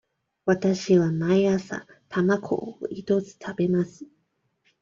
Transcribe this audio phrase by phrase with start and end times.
[0.47, 4.07] わたしは毎朝卵を一つ食べます。